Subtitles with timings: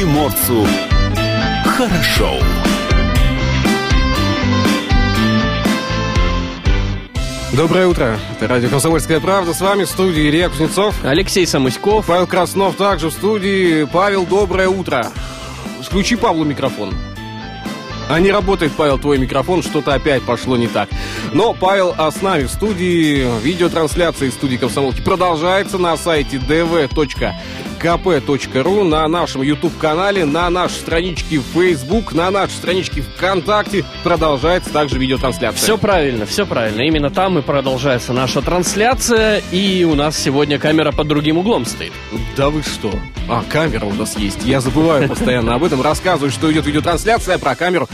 [0.00, 0.66] приморцу
[1.76, 2.38] хорошо.
[7.52, 8.18] Доброе утро.
[8.32, 9.52] Это радио «Комсомольская правда».
[9.52, 10.94] С вами в студии Илья Кузнецов.
[11.04, 12.06] Алексей Самуськов.
[12.06, 13.84] Павел Краснов также в студии.
[13.84, 15.06] Павел, доброе утро.
[15.82, 16.94] Включи Павлу микрофон.
[18.08, 20.88] А не работает, Павел, твой микрофон, что-то опять пошло не так.
[21.34, 23.26] Но Павел а с нами в студии.
[23.42, 27.34] Видеотрансляция из студии «Комсомолки» продолжается на сайте dv.com
[27.80, 34.98] kp.ru, на нашем YouTube-канале, на нашей страничке в Facebook, на нашей страничке ВКонтакте продолжается также
[34.98, 35.56] видеотрансляция.
[35.56, 36.82] Все правильно, все правильно.
[36.82, 41.92] Именно там и продолжается наша трансляция, и у нас сегодня камера под другим углом стоит.
[42.36, 42.92] Да вы что?
[43.28, 44.44] А, камера у нас есть.
[44.44, 45.80] Я забываю постоянно об этом.
[45.80, 47.88] Рассказываю, что идет видеотрансляция про камеру.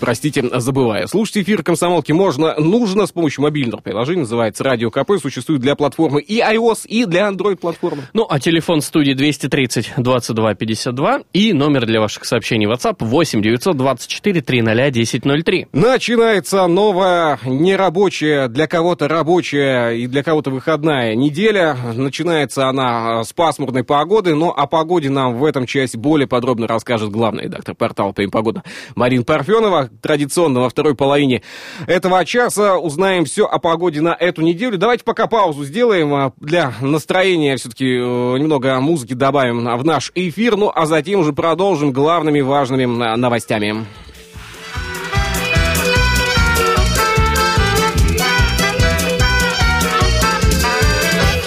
[0.00, 1.08] Простите, забываю.
[1.08, 4.20] Слушать эфир «Комсомолки» можно, нужно с помощью мобильного приложения.
[4.20, 5.12] Называется «Радио КП».
[5.20, 8.08] Существует для платформы и iOS, и для Android-платформы.
[8.12, 14.40] Ну, а телефон студии 230 22 52 и номер для ваших сообщений WhatsApp 8 924
[14.40, 15.66] 300 1003.
[15.72, 21.76] Начинается новая нерабочая, для кого-то рабочая и для кого-то выходная неделя.
[21.94, 27.10] Начинается она с пасмурной погоды, но о погоде нам в этом части более подробно расскажет
[27.10, 28.62] главный редактор портала «Прим Погода»
[28.94, 29.71] Марин Парфенова.
[30.00, 31.42] Традиционно во второй половине
[31.86, 34.78] этого часа узнаем все о погоде на эту неделю.
[34.78, 37.98] Давайте пока паузу сделаем а, для настроения все-таки э,
[38.38, 43.86] немного музыки добавим в наш эфир, ну а затем уже продолжим главными важными а, новостями.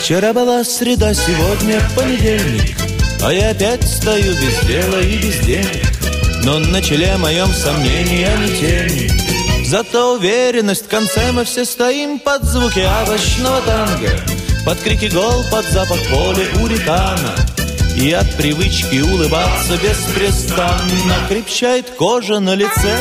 [0.05, 2.77] Вчера была среда, сегодня понедельник
[3.23, 5.94] А я опять стою без дела и без денег
[6.45, 9.65] Но на челе моем сомнения не тени.
[9.65, 14.11] Зато уверенность в конце мы все стоим под звуки овощного танго.
[14.63, 17.35] Под крики гол, под запах поля уритана.
[17.97, 22.95] И от привычки улыбаться беспрестанно Крепчает кожа на лице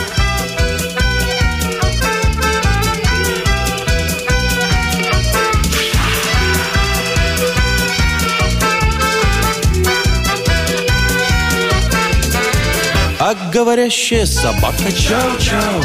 [13.26, 15.82] А говорящая собака чау-чау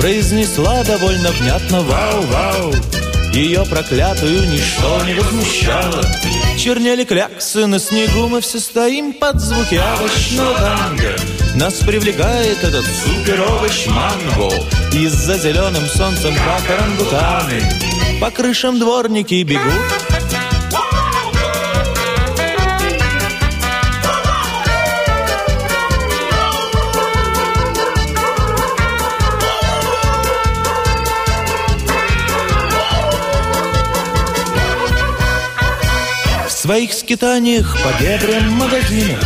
[0.00, 2.74] Произнесла довольно внятно вау-вау
[3.32, 6.02] Ее проклятую ничто не возмущало.
[6.58, 11.16] Чернели кляксы на снегу Мы все стоим под звуки овощного танго.
[11.54, 14.52] Нас привлекает этот супер-овощ манго.
[14.92, 17.62] Из-за зеленым солнцем как орангутаны
[18.20, 20.31] По крышам дворники бегут
[36.62, 39.18] своих скитаниях по бедрам магазинов.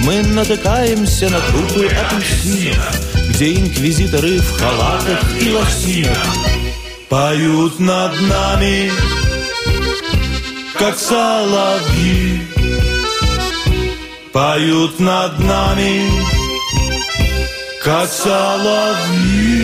[0.00, 6.18] Мы натыкаемся на трупы апельсинов Где инквизиторы в халатах и лосинах
[7.08, 8.90] Поют над нами,
[10.76, 12.40] как соловьи.
[14.32, 16.10] Поют над нами,
[17.84, 19.62] как соловьи.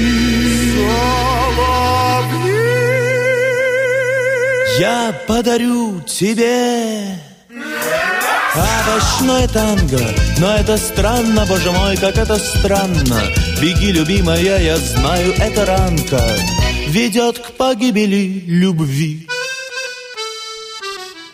[4.78, 6.87] Я подарю тебе
[8.54, 10.00] Овощное танго
[10.40, 13.20] Но это странно, боже мой, как это странно
[13.60, 16.22] Беги, любимая, я знаю, это ранка
[16.86, 19.28] Ведет к погибели любви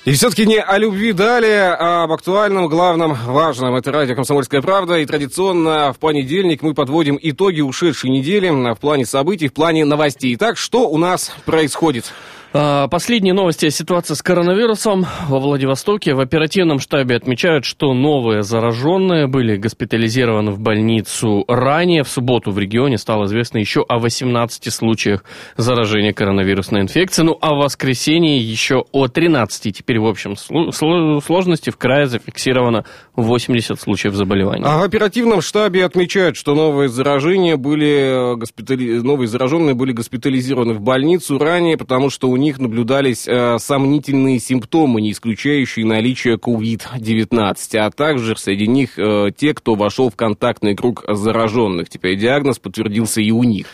[0.04, 3.76] И все-таки не о любви далее, а об актуальном, главном, важном.
[3.76, 4.98] Это радио «Комсомольская правда».
[4.98, 10.34] И традиционно в понедельник мы подводим итоги ушедшей недели в плане событий, в плане новостей.
[10.34, 12.12] Итак, что у нас происходит?
[12.56, 16.14] А, Последние новости о ситуации с коронавирусом во Владивостоке.
[16.14, 22.04] В оперативном штабе отмечают, что новые зараженные были госпитализированы в больницу ранее.
[22.04, 25.24] В субботу в регионе стало известно еще о 18 случаях
[25.56, 27.26] заражения коронавирусной инфекцией.
[27.26, 29.76] Ну а в воскресенье еще о 13.
[29.76, 32.84] Теперь в общем сложности в крае зафиксировано
[33.16, 34.64] 80 случаев заболевания.
[34.64, 39.00] А в оперативном штабе отмечают, что новые заражения были госпитали...
[39.00, 45.00] новые зараженные были госпитализированы в больницу ранее, потому что у них наблюдались э, сомнительные симптомы,
[45.00, 51.04] не исключающие наличие COVID-19, а также среди них э, те, кто вошел в контактный круг
[51.08, 51.88] зараженных.
[51.88, 53.66] Теперь диагноз подтвердился и у них.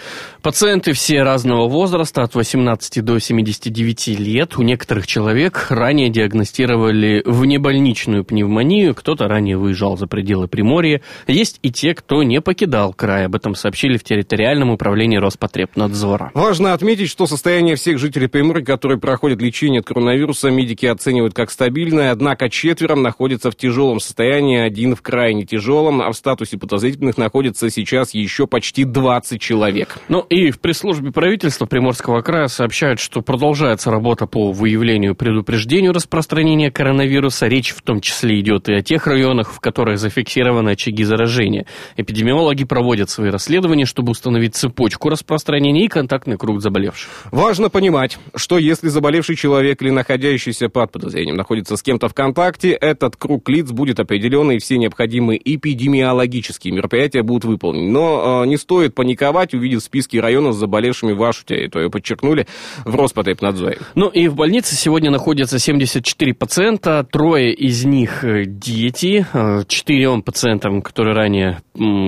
[0.43, 4.57] Пациенты все разного возраста, от 18 до 79 лет.
[4.57, 11.03] У некоторых человек ранее диагностировали внебольничную пневмонию, кто-то ранее выезжал за пределы Приморья.
[11.27, 13.27] Есть и те, кто не покидал край.
[13.27, 16.31] Об этом сообщили в территориальном управлении Роспотребнадзора.
[16.35, 21.35] Важно отметить, что состояние всех жителей Приморья пассажиры, которые проходят лечение от коронавируса, медики оценивают
[21.35, 26.59] как стабильное, однако четверо находятся в тяжелом состоянии, один в крайне тяжелом, а в статусе
[26.59, 29.99] подозрительных находится сейчас еще почти 20 человек.
[30.09, 36.71] Ну и в пресс-службе правительства Приморского края сообщают, что продолжается работа по выявлению предупреждению распространения
[36.71, 37.47] коронавируса.
[37.47, 41.67] Речь в том числе идет и о тех районах, в которых зафиксированы очаги заражения.
[41.97, 47.11] Эпидемиологи проводят свои расследования, чтобы установить цепочку распространения и контактный круг заболевших.
[47.31, 52.71] Важно понимать, что если заболевший человек или находящийся под подозрением находится с кем-то в контакте,
[52.71, 57.91] этот круг лиц будет определен, и все необходимые эпидемиологические мероприятия будут выполнены.
[57.91, 61.91] Но э, не стоит паниковать, увидев списки районов с заболевшими вашу территорию.
[61.91, 62.47] Подчеркнули
[62.85, 63.79] в Роспотребнадзоре.
[63.95, 70.23] Ну и в больнице сегодня находятся 74 пациента, трое из них э, дети, э, четырем
[70.23, 71.63] пациентам, которые ранее,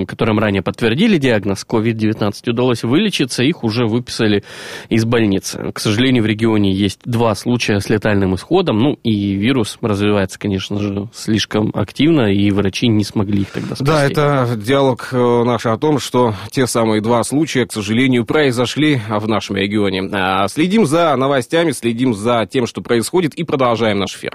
[0.06, 4.44] которым ранее подтвердили диагноз COVID-19, удалось вылечиться, их уже выписали
[4.88, 5.72] из больницы.
[5.72, 10.79] К сожалению, в регионе есть два случая с летальным исходом, ну и вирус развивается, конечно
[10.79, 13.84] же, слишком активно, и врачи не смогли их тогда спасти.
[13.84, 19.00] Да, это диалог э, наш о том, что те самые два случая, к сожалению, произошли
[19.08, 20.08] в нашем регионе.
[20.12, 24.35] А, следим за новостями, следим за тем, что происходит, и продолжаем наш эфир.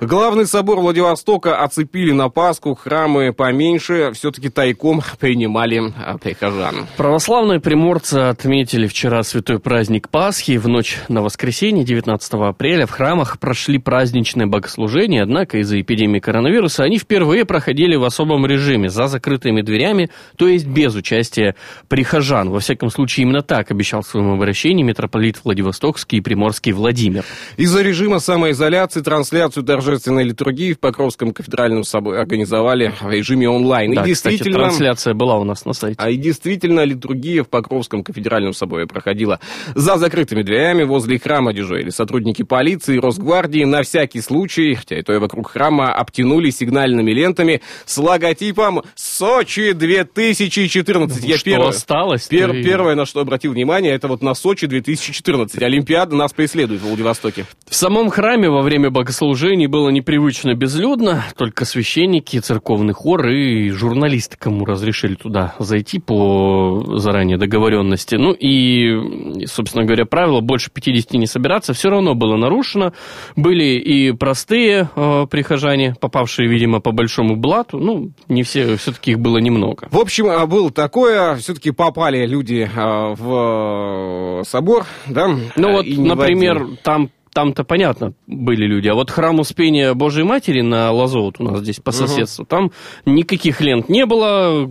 [0.00, 6.86] Главный собор Владивостока оцепили на Пасху, храмы поменьше, все-таки тайком принимали а, прихожан.
[6.96, 10.56] Православные приморцы отметили вчера святой праздник Пасхи.
[10.56, 16.82] В ночь на воскресенье, 19 апреля, в храмах прошли праздничные богослужения, однако из-за эпидемии коронавируса
[16.82, 21.56] они впервые проходили в особом режиме, за закрытыми дверями, то есть без участия
[21.88, 22.48] прихожан.
[22.48, 27.22] Во всяком случае, именно так обещал в своем обращении митрополит Владивостокский и Приморский Владимир.
[27.58, 33.92] Из-за режима самоизоляции трансляцию торжественных торжественной литургии в Покровском кафедральном соборе организовали в режиме онлайн.
[33.92, 35.96] Да, и действительно, кстати, трансляция была у нас на сайте.
[35.98, 39.40] А и действительно, литургия в Покровском кафедральном соборе проходила
[39.74, 45.50] за закрытыми дверями возле храма дежурили сотрудники полиции и Росгвардии на всякий случай, территорию вокруг
[45.50, 50.94] храма обтянули сигнальными лентами с логотипом «Сочи 2014».
[50.94, 52.26] Ну, Я что первое, осталось?
[52.28, 52.62] Пер, и...
[52.62, 55.60] Первое, на что обратил внимание, это вот на Сочи 2014.
[55.62, 57.46] Олимпиада нас преследует в Владивостоке.
[57.68, 63.70] В самом храме во время богослужений был было непривычно безлюдно, только священники, церковный хор и
[63.70, 68.16] журналисты, кому разрешили туда зайти по заранее договоренности.
[68.16, 72.92] Ну и, собственно говоря, правило больше 50 не собираться все равно было нарушено.
[73.36, 77.78] Были и простые э, прихожане, попавшие, видимо, по большому блату.
[77.78, 79.88] Ну, не все, все-таки их было немного.
[79.90, 85.26] В общем, а, было такое, все-таки попали люди э, в собор, да?
[85.56, 88.88] Ну вот, например, там там-то понятно были люди.
[88.88, 92.48] А вот храм Успения Божьей Матери на Лазо, вот у нас здесь по соседству, угу.
[92.48, 92.72] там
[93.06, 94.68] никаких лент не было,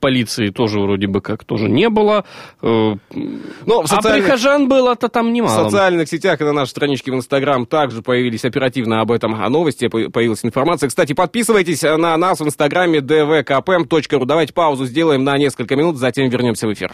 [0.00, 2.24] полиции тоже вроде бы как тоже не было.
[2.62, 2.94] Э,
[3.66, 4.24] Но в социальных...
[4.24, 5.62] А прихожан было-то там немало.
[5.62, 9.48] В социальных сетях и на нашей страничке в Инстаграм также появились оперативно об этом о
[9.48, 10.88] новости, появилась информация.
[10.88, 14.26] Кстати, подписывайтесь на нас в Инстаграме dvkpm.ru.
[14.26, 16.92] Давайте паузу сделаем на несколько минут, затем вернемся в эфир.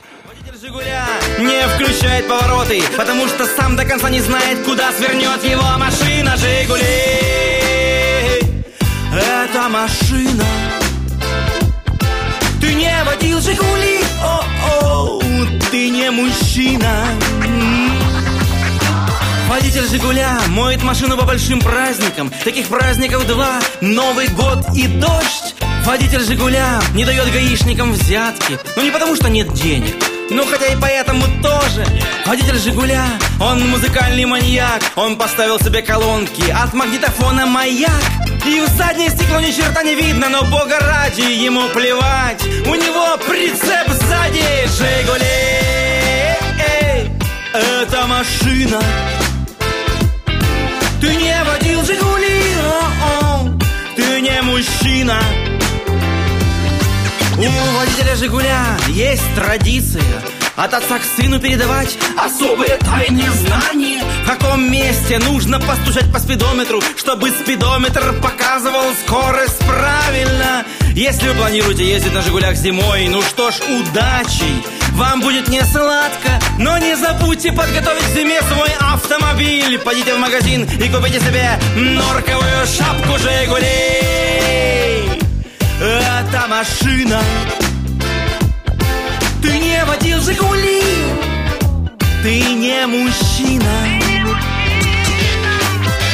[0.61, 1.10] Жигуля
[1.41, 6.83] не включает повороты, потому что сам до конца не знает, куда свернет его машина Жигули.
[9.13, 10.45] Это машина.
[12.61, 15.21] Ты не водил Жигули, о-о,
[15.71, 17.07] ты не мужчина.
[19.49, 22.31] Водитель «Жигуля» моет машину по большим праздникам.
[22.45, 25.57] Таких праздников два– Новый год и дождь.
[25.85, 28.59] Водитель «Жигуля» не дает гаишникам взятки.
[28.77, 29.95] Но не потому, что нет денег,
[30.31, 31.85] ну хотя и поэтому тоже.
[32.27, 33.05] Водитель Жигуля,
[33.41, 34.83] он музыкальный маньяк.
[34.97, 37.91] Он поставил себе колонки от магнитофона «Маяк»
[38.47, 42.43] И в заднее стекло ни черта не видно, но бога ради ему плевать.
[42.67, 44.69] У него прицеп сзади.
[44.79, 45.71] «Жигули»
[47.53, 48.81] это машина.
[51.01, 53.63] Ты не водил «Жигули», о -о,
[53.97, 55.19] ты не мужчина
[57.49, 60.03] у водителя «Жигуля» есть традиция.
[60.57, 64.03] От отца к сыну передавать особые тайные знания.
[64.25, 70.65] В каком месте нужно постучать по спидометру Чтобы спидометр показывал скорость правильно?
[70.95, 74.63] Если вы планируете ездить на «Жигулях» зимой Ну что ж, удачи!
[74.93, 79.79] Вам будет не сладко, но не забудьте подготовить к зиме свой автомобиль.
[79.79, 84.30] Пойдите в магазин и купите себе норковую шапку «Жигулей»
[85.81, 87.23] Это машина
[89.41, 90.83] Ты не водил Жигули
[92.23, 93.65] Ты не мужчина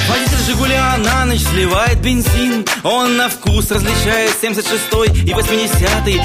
[0.09, 2.65] Водитель Жигуля на ночь сливает бензин.
[2.85, 6.21] Он на вкус различает 76 и 80 и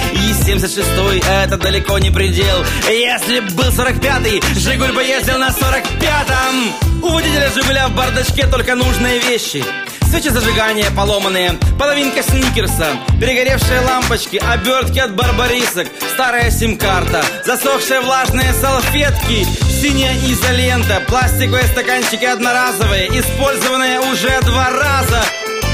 [0.45, 0.87] 76
[1.27, 2.63] это далеко не предел.
[2.87, 7.01] Если б был 45-й, Жигуль бы ездил на 45-м.
[7.01, 9.65] У водителя Жигуля в бардачке только нужные вещи.
[10.11, 12.87] Свечи зажигания поломанные, половинка сникерса,
[13.21, 23.07] перегоревшие лампочки, обертки от барбарисок, старая сим-карта, засохшие влажные салфетки, синяя изолента, пластиковые стаканчики одноразовые,
[23.07, 25.23] использованные уже два раза,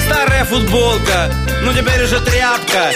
[0.06, 2.92] старая футболка, ну теперь уже тряпка,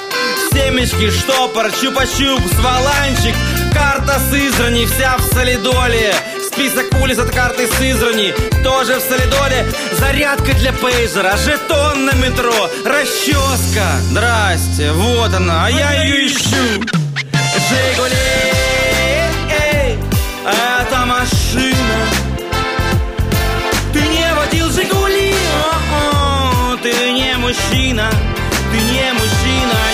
[0.54, 3.36] семечки, штопор, чупа-чупс, валанчик,
[3.74, 6.14] карта Сызрани, вся в солидоле,
[6.52, 9.66] Список улиц от карты Сызрани Тоже в Солидоле.
[10.00, 13.88] Зарядка для пейзера Жетон на метро Расческа.
[14.10, 16.84] Здрасте, вот она, а я ее ищу.
[17.70, 18.16] Жигули
[19.50, 19.98] Эй,
[20.46, 22.32] это машина.
[23.94, 25.34] Ты не водил Жигули
[25.74, 28.10] О-о, Ты не мужчина
[28.72, 29.91] Ты не мужчина,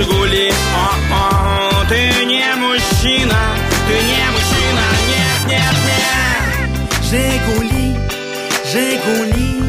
[0.00, 0.50] Жигули.
[0.74, 3.36] О-о, Ты не мужчина
[3.86, 4.84] Ты не мужчина.
[5.10, 7.04] Нет, нет, нет.
[7.04, 7.88] Жигули,
[8.72, 9.62] Жигули.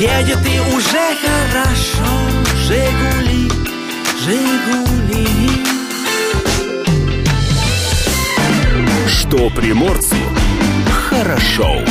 [0.00, 2.12] Едет и уже хорошо.
[2.66, 3.48] Жигули,
[4.24, 5.28] Жигули.
[9.06, 10.16] Что приморцу
[11.08, 11.84] хорошо.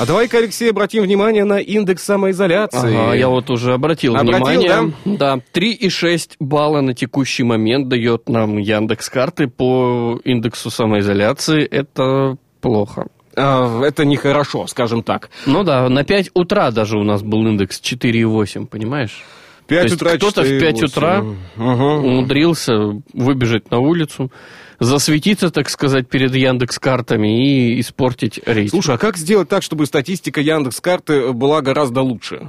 [0.00, 2.96] А давай-ка, Алексей, обратим внимание на индекс самоизоляции.
[2.96, 4.94] Ага, я вот уже обратил, Обратил, внимание.
[5.04, 5.36] Да?
[5.36, 11.66] да, 3,6 балла на текущий момент дает нам Яндекс карты по индексу самоизоляции.
[11.66, 13.08] Это плохо.
[13.36, 15.28] А, это нехорошо, скажем так.
[15.44, 19.22] Ну да, на 5 утра даже у нас был индекс 4,8, понимаешь?
[19.66, 21.24] 5 То утра, кто-то в 4, 5 утра
[21.58, 21.84] Ага.
[21.98, 24.32] умудрился выбежать на улицу,
[24.80, 28.70] засветиться, так сказать, перед Яндекс картами и испортить рейс.
[28.70, 32.48] Слушай, а как сделать так, чтобы статистика Яндекс карты была гораздо лучше?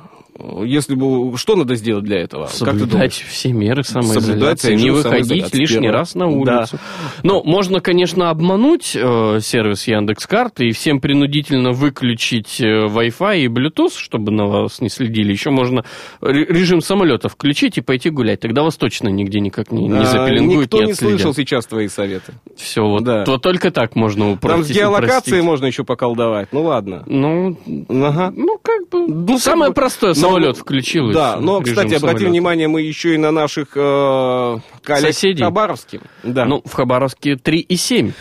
[0.64, 1.38] Если бы...
[1.38, 2.48] Что надо сделать для этого?
[2.48, 6.80] Соблюдать все меры самоизоляции, не выходить лишний раз на улицу.
[7.24, 13.94] Ну, можно, конечно, обмануть э, сервис Яндекс.Карты и всем принудительно выключить э, Wi-Fi и Bluetooth,
[13.96, 15.32] чтобы на вас не следили.
[15.32, 15.84] Еще можно
[16.22, 18.40] ре- режим самолета включить и пойти гулять.
[18.40, 21.88] Тогда вас точно нигде никак не, не А, запеленгуют, Никто не не слышал сейчас твои
[21.88, 22.34] советы.
[22.56, 23.26] Все, вот Да.
[23.26, 24.66] то только так можно упростить.
[24.68, 25.44] Там с геолокацией упростить.
[25.44, 26.48] можно еще поколдовать.
[26.52, 27.04] Ну ладно.
[27.06, 27.58] Ну,
[27.90, 28.34] Ага.
[28.36, 29.08] ну, как бы...
[29.08, 31.12] Ну, самое как бы- простое, Но- самолет включил.
[31.12, 32.26] Да, но, кстати, обратим самолета.
[32.30, 35.42] внимание, мы еще и на наших э, коллег Соседей.
[35.42, 36.02] в Хабаровске.
[36.24, 36.46] Да.
[36.46, 38.14] Ну, в Хабаровске 3,7.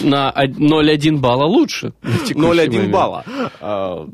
[0.00, 1.92] На од- 0,1 балла лучше.
[2.02, 2.92] на текущий 0,1 момент.
[2.92, 3.24] балла.
[3.60, 4.06] А.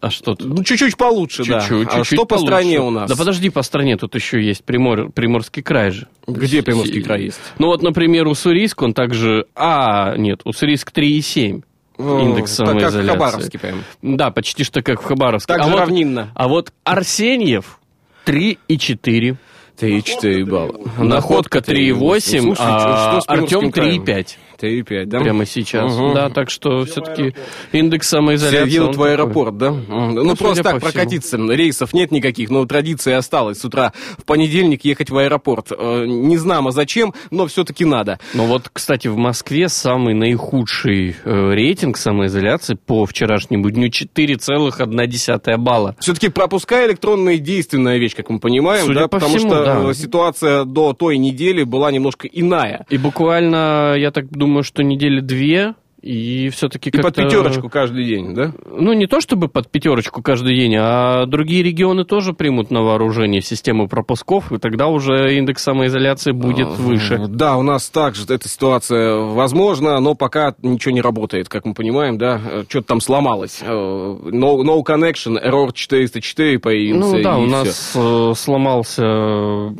[0.00, 0.48] А что тут?
[0.48, 1.60] Ну, чуть-чуть получше, да.
[1.60, 2.46] Чуть-чуть, А чуть-чуть что по получше.
[2.46, 3.08] стране у нас?
[3.08, 5.10] Да подожди, по стране тут еще есть Примор...
[5.12, 6.08] Приморский край же.
[6.26, 7.38] Где Приморский край есть?
[7.58, 9.46] Ну вот, например, Уссурийск, он также...
[9.54, 11.62] А, нет, Уссурийск 3,7.
[12.02, 13.18] Индекс так как в самоизоляции.
[13.18, 13.84] Хабаровске прям.
[14.02, 15.52] Да, почти что как в Хабаровске.
[15.52, 16.30] Так а же вот, равнинно.
[16.34, 17.78] А вот Арсеньев
[18.26, 19.36] 3,4.
[19.78, 20.78] 3,4 балла.
[20.98, 24.02] Находка 3,8, Слушай, а Артем краем?
[24.02, 24.36] 3,5.
[24.62, 25.20] 3,5, да?
[25.20, 25.92] Прямо сейчас.
[25.92, 26.14] Мгм.
[26.14, 27.34] Да, так что все-таки
[27.72, 28.70] индекс самоизоляции...
[28.72, 29.12] Едут он в такой.
[29.12, 29.70] аэропорт, да?
[29.70, 30.92] Ну, судя просто так по всему.
[30.92, 31.36] прокатиться.
[31.36, 35.72] Рейсов нет никаких, но традиция осталась с утра в понедельник ехать в аэропорт.
[35.76, 38.18] Э, Не знамо зачем, но все-таки надо.
[38.34, 45.96] Но вот, кстати, в Москве самый наихудший э, рейтинг самоизоляции по вчерашнему дню 4,1 балла.
[46.00, 49.90] Все-таки пропуска электронные действенная вещь, как мы понимаем, Судя да, по потому всему, что да.
[49.90, 52.86] э, ситуация до той недели была немножко иная.
[52.90, 58.34] И буквально, я так думаю, что недели две, и все-таки И под пятерочку каждый день,
[58.34, 58.52] да?
[58.66, 63.40] Ну, не то чтобы под пятерочку каждый день, а другие регионы тоже примут на вооружение
[63.40, 67.26] систему пропусков, и тогда уже индекс самоизоляции будет выше.
[67.28, 72.18] Да, у нас также эта ситуация возможна, но пока ничего не работает, как мы понимаем,
[72.18, 73.60] да, что-то там сломалось.
[73.62, 73.92] Э,
[74.32, 77.16] No, no connection, error 404 появился.
[77.16, 79.70] Ну да, у нас э, сломался э,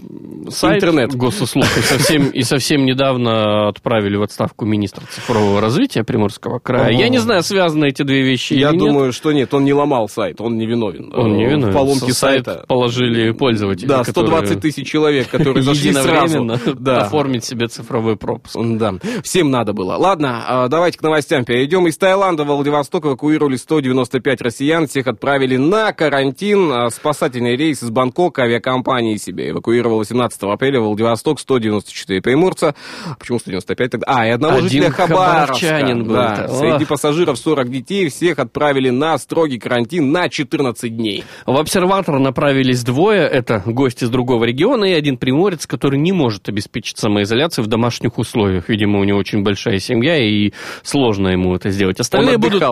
[0.51, 1.15] сайт Интернет.
[1.15, 6.91] госуслуг, и совсем, и совсем недавно отправили в отставку министра цифрового развития Приморского края.
[6.93, 8.87] Я не знаю, связаны эти две вещи Я или нет.
[8.87, 11.11] думаю, что нет, он не ломал сайт, он не виновен.
[11.17, 11.71] Он не Э, виновен.
[11.71, 12.65] В поломке Сайт сайта.
[12.69, 16.51] положили пользователи, Да, которые 120 тысяч человек, которые зашли сразу.
[16.79, 17.03] Да.
[17.07, 18.57] оформить себе цифровой пропуск.
[18.63, 19.95] Да, всем надо было.
[19.97, 21.87] Ладно, а, давайте к новостям перейдем.
[21.87, 24.87] Из Таиланда в Владивосток эвакуировали 195 россиян.
[24.87, 26.71] Всех отправили на карантин.
[26.73, 32.75] А, Спасательный рейс из Бангкока авиакомпании себе эвакуировала 17 апреля в Владивосток 194 приморца.
[33.19, 34.07] Почему 195 тогда?
[34.09, 35.67] А, и одного Один жителя Хабаровска.
[36.03, 36.15] Он был.
[36.15, 41.25] Да, среди пассажиров 40 детей, всех отправили на строгий карантин на 14 дней.
[41.47, 46.49] В обсерватор направились двое, это гость из другого региона и один приморец, который не может
[46.49, 48.69] обеспечить самоизоляцию в домашних условиях.
[48.69, 52.01] Видимо, у него очень большая семья, и сложно ему это сделать.
[52.01, 52.63] Остальные будут...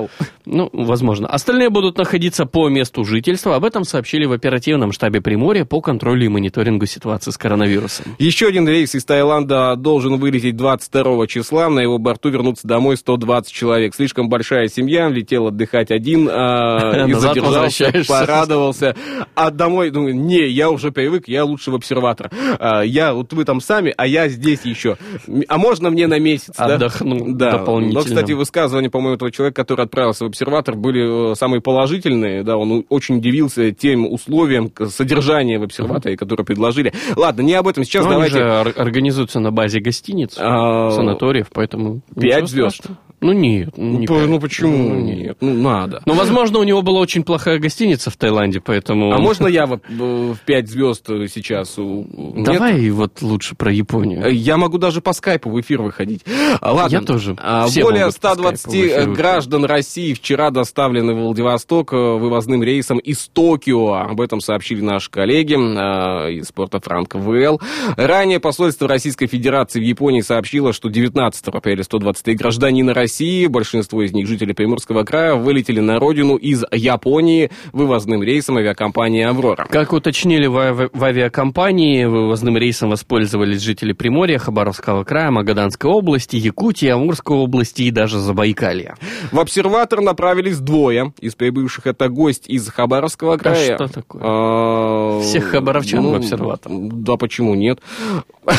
[0.52, 1.28] Ну, возможно.
[1.28, 3.54] Остальные будут находиться по месту жительства.
[3.54, 8.16] Об этом сообщили в оперативном штабе Приморья по контролю и мониторингу ситуации с коронавирусом.
[8.18, 11.68] Еще один рейс из Таиланда должен вылететь 22 числа.
[11.68, 13.94] На его борту вернуться домой 120 человек.
[13.94, 18.96] Слишком большая семья, летел отдыхать один а, и задержался, порадовался.
[19.36, 22.28] А домой, ну, не, я уже привык, я лучше в обсерватор.
[22.58, 24.96] А, Я, вот вы там сами, а я здесь еще.
[25.46, 26.74] А можно мне на месяц, да?
[26.74, 27.52] Отдохну Да.
[27.52, 28.00] дополнительно.
[28.00, 32.42] Но, кстати, высказывания, по-моему, этого человека, который отправился в обсерватор, были э, самые положительные.
[32.42, 36.92] Да, он очень удивился тем условиям содержания в обсерваторе, которые предложили.
[37.16, 38.04] Ладно, не об этом сейчас.
[38.04, 38.38] Ну, они давайте.
[38.38, 42.00] же ор- организуются на базе гостиниц, А, санаториев, поэтому...
[42.18, 42.76] Пять звезд.
[42.76, 43.00] страшного.
[43.20, 43.70] Ну, нет.
[43.76, 44.28] Ну, не Ну, пять.
[44.28, 45.18] ну почему Ну, нет.
[45.18, 45.36] нет?
[45.40, 46.02] Ну, надо.
[46.06, 49.12] Ну, возможно, у него была очень плохая гостиница в Таиланде, поэтому...
[49.12, 51.78] А можно я в, в 5 звезд сейчас?
[51.78, 52.44] у- Нет?
[52.46, 54.24] Давай вот лучше про Японию.
[54.26, 56.22] Э, Я могу даже по скайпу в эфир выходить.
[56.60, 56.96] А, Ладно.
[56.96, 57.36] Я тоже.
[57.38, 59.16] А, Все Более могут по 120 скайпу в эфир выходить.
[59.18, 63.92] граждан России вчера доставлены в Владивосток э, вывозным рейсом из Токио.
[63.94, 67.60] Об этом сообщили наши коллеги э, из порта Франк ВЛ.
[67.96, 73.09] Ранее посольство Российской Федерации в Японии сообщило, что 19 апреля 123 гражданина России,
[73.48, 79.66] большинство из них жители Приморского края, вылетели на родину из Японии вывозным рейсом авиакомпании «Аврора».
[79.70, 86.36] Как уточнили в, ави- в авиакомпании, вывозным рейсом воспользовались жители Приморья, Хабаровского края, Магаданской области,
[86.36, 88.96] Якутии, Амурской области и даже Забайкалья.
[89.32, 91.86] В обсерватор направились двое из прибывших.
[91.86, 93.74] Это гость из Хабаровского края.
[93.76, 94.22] что такое?
[94.24, 96.70] А, Всех хабаровчан в обсерватор?
[96.72, 97.80] Да, почему нет?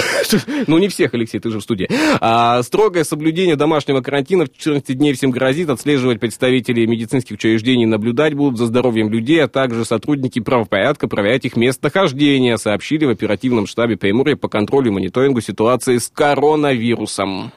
[0.68, 1.90] Ну, не всех, Алексей, ты же в студии.
[2.22, 5.70] А, Строгое соблюдение домашнего карантина в 14 дней всем грозит.
[5.70, 11.56] Отслеживать представителей медицинских учреждений наблюдать будут за здоровьем людей, а также сотрудники правопорядка проверять их
[11.56, 17.52] местонахождение, сообщили в оперативном штабе Приморья по контролю и мониторингу ситуации с коронавирусом.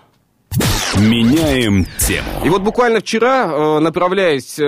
[0.96, 2.28] Меняем тему.
[2.44, 4.58] И вот буквально вчера, э, направляясь...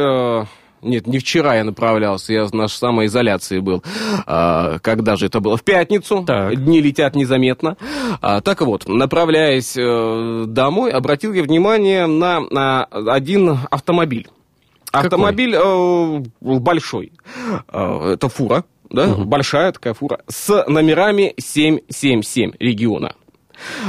[0.83, 3.83] Нет, не вчера я направлялся, я на самоизоляции был.
[4.27, 5.57] А, Когда же это было?
[5.57, 6.25] В пятницу.
[6.27, 6.55] Так.
[6.57, 7.77] Дни летят незаметно.
[8.21, 14.29] А, Так вот, направляясь э, домой, обратил я внимание на, на один автомобиль.
[14.93, 17.13] Автомобиль э, большой.
[17.73, 19.15] Э, Это фура, да?
[19.17, 20.21] Большая такая фура.
[20.29, 23.15] С номерами 777 региона.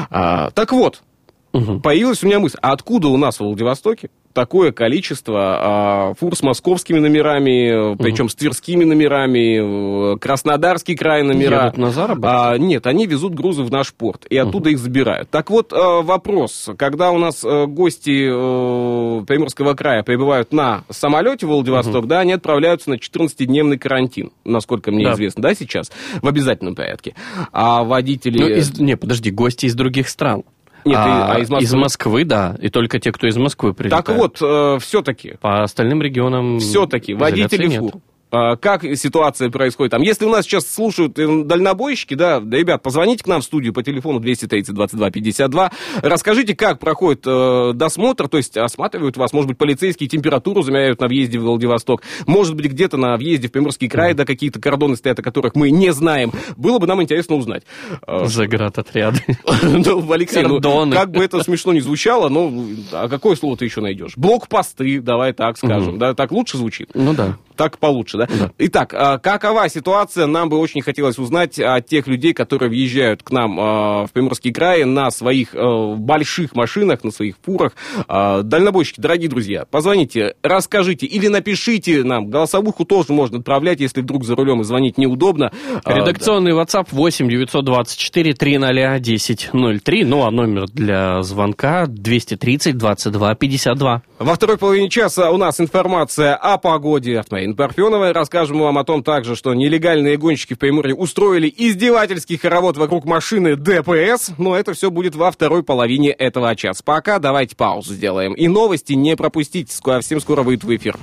[0.10, 1.04] А, Так вот,
[1.52, 6.43] появилась у меня мысль, а откуда у нас в Владивостоке такое количество а, фур с
[6.43, 11.65] московскими номерами, причем с тверскими номерами, э, Краснодарский край номера.
[11.65, 12.30] Едут на заработки?
[12.32, 15.32] А, нет, они везут грузы в наш порт, и оттуда их забирают.
[15.32, 21.47] Так вот, э, вопрос, когда у нас э, гости э, Приморского края прибывают на самолете
[21.47, 25.13] в Владивосток, да, они отправляются на 14-дневный карантин, насколько мне Да.
[25.13, 27.15] известно, да, сейчас, в обязательном порядке.
[27.52, 28.38] А водители...
[28.38, 30.43] Ну, из- не, подожди, гости из других стран.
[30.88, 31.63] Нет, и- а из Москвы?
[31.65, 32.56] Из Москвы, да.
[32.62, 34.06] И только те, кто из Москвы прилетает.
[34.06, 36.60] Так вот, все-таки, По остальным регионам...
[36.60, 37.91] все-таки, водители фур.
[38.32, 40.02] А, Как ситуация происходит там?
[40.02, 43.74] Если у нас сейчас слушают э, дальнобойщики, да, да, ребят, позвоните к нам в студию
[43.74, 45.72] по телефону 230 22 52.
[46.02, 51.08] Расскажите, как проходит э, досмотр, то есть осматривают вас, может быть, полицейские температуру замеряют на
[51.08, 55.20] въезде в Владивосток, может быть, где-то на въезде в Приморский край, да, какие-то кордоны стоят,
[55.20, 56.32] о которых мы не знаем.
[56.58, 57.63] Было бы нам интересно узнать.
[58.06, 59.20] Э, Заградотряды.
[59.88, 60.60] Ну, Алексей, ну,
[60.92, 62.52] как бы это смешно не звучало, но
[62.92, 64.13] а какое слово ты еще найдешь?
[64.16, 65.98] Блокпосты, давай так скажем.
[65.98, 66.90] Да, так лучше звучит?
[66.94, 67.38] Ну да.
[67.58, 68.28] Так получше, да?
[68.60, 70.28] Итак, а, какова ситуация?
[70.28, 74.54] Нам бы очень хотелось узнать от тех людей, которые въезжают к нам а, в Приморский
[74.54, 77.74] край на своих а, больших машинах, на своих фурах.
[78.08, 82.30] А, Дальнобойщики, дорогие друзья, позвоните, расскажите или напишите нам.
[82.30, 85.52] Голосовуху тоже можно отправлять, если вдруг за рулем и звонить неудобно.
[85.86, 90.04] Редакционный WhatsApp 8 924 300 1003.
[90.06, 94.02] Ну, а номер для звонка 230 22 52.
[94.20, 98.12] Во второй половине часа у нас информация о погоде от Марины Парфеновой.
[98.12, 103.56] Расскажем вам о том также, что нелегальные гонщики в Приморье устроили издевательский хоровод вокруг машины
[103.56, 104.32] ДПС.
[104.38, 106.82] Но это все будет во второй половине этого часа.
[106.84, 108.34] Пока давайте паузу сделаем.
[108.34, 109.74] И новости не пропустите.
[109.74, 110.98] Скоро, всем скоро выйдут в эфир.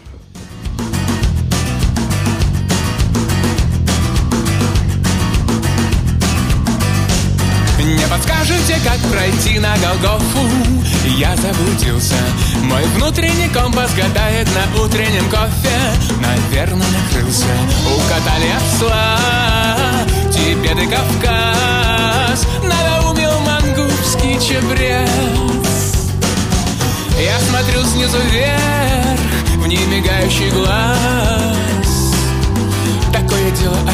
[7.85, 10.84] Не подскажете, как пройти на Голгофу?
[11.09, 12.17] я заблудился.
[12.63, 15.79] Мой внутренний компас гадает на утреннем кофе.
[16.21, 17.47] Наверное, накрылся.
[17.97, 19.19] Укатали осла.
[20.33, 22.47] Тебе ты Кавказ.
[22.63, 25.09] Надо умел мангубский чебрец.
[27.21, 29.21] Я смотрю снизу вверх
[29.57, 30.97] В немигающий глаз.
[33.13, 33.94] Такое дело, а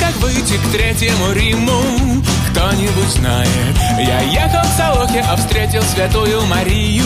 [0.00, 1.80] как выйти к третьему Риму?
[2.50, 3.76] Кто-нибудь знает?
[3.98, 7.04] Я ехал в Салохе, а встретил святую Марию.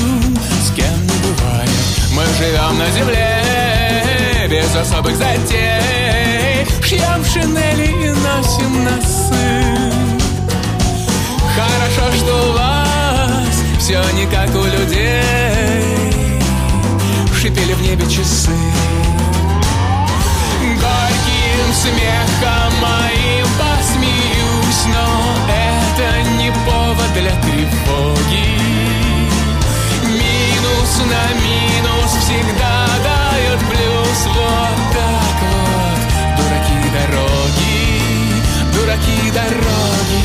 [0.62, 1.70] С кем не бывает,
[2.12, 6.66] мы живем на земле без особых затей.
[6.82, 9.34] Шьем шинели и носим носы.
[11.54, 15.22] Хорошо, что у вас все не как у людей.
[17.34, 18.50] Шипели в небе часы
[21.54, 25.06] горьким смехом моим посмеюсь, но
[25.48, 28.58] это не повод для тревоги.
[30.04, 37.76] Минус на минус всегда дает плюс, вот так вот, дураки дороги,
[38.74, 40.22] дураки дороги.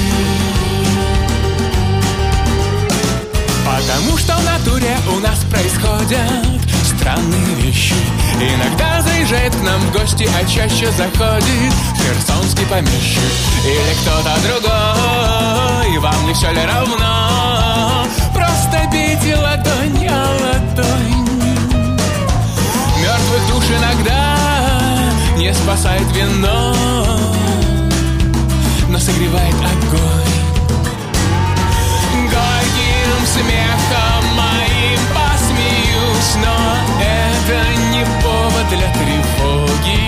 [3.65, 7.95] Потому что в натуре у нас происходят странные вещи.
[8.39, 13.21] Иногда заезжает к нам в гости, а чаще заходит Херсонский помещик.
[13.65, 18.05] Или кто-то другой Вам не все ли равно?
[18.33, 21.29] Просто бейте ладонь о ладонь.
[23.01, 24.35] Мертвых душ иногда
[25.37, 26.75] не спасает вино
[28.89, 30.39] Но согревает огонь.
[32.29, 35.18] Горьким смехом моим
[36.19, 36.55] посмеюсь Но
[37.01, 37.57] это
[37.91, 40.01] не повод для тревоги.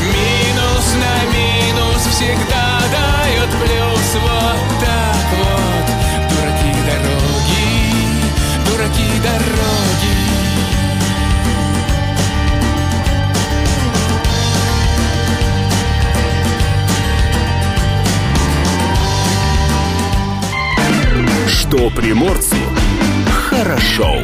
[0.00, 4.08] Минус на минус всегда дает плюс.
[4.22, 5.86] Вот так вот,
[6.30, 7.66] дураки дороги,
[8.66, 10.14] дураки дороги.
[21.48, 22.56] Что приморцу
[23.70, 24.16] хорошо.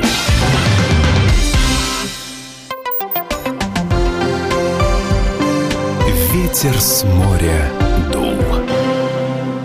[6.33, 7.71] Ветер с моря
[8.13, 8.35] дул.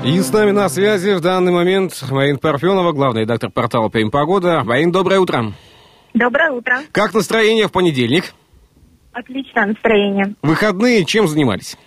[0.04, 4.63] И с нами на связи в данный момент Марина Парфенова, главный редактор портала «Прим Погода».
[4.63, 5.54] Марин, доброе утро.
[6.13, 6.82] Доброе утро.
[6.91, 8.34] Как настроение в понедельник?
[9.13, 10.36] Отличное настроение.
[10.41, 11.78] Выходные чем занимались?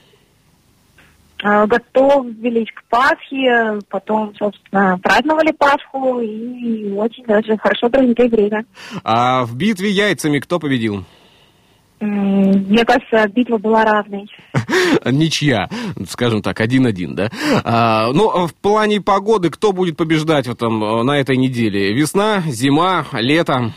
[1.45, 8.65] Э, Готовились к Пасхе, потом, собственно, праздновали Пасху и очень даже хорошо провели время.
[9.05, 11.05] А в битве яйцами кто победил?
[12.01, 14.29] Мне кажется, битва была равной.
[15.05, 15.69] Ничья,
[16.09, 17.31] скажем так, один-один, да?
[17.63, 21.93] А, ну, а в плане погоды кто будет побеждать в этом, э, на этой неделе?
[21.95, 23.73] Весна, зима, лето?